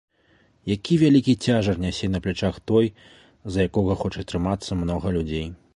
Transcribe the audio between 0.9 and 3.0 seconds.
вялікі цяжар нясе на плячах той,